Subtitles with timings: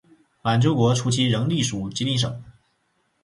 [0.41, 2.43] 满洲国初期仍隶属吉林省。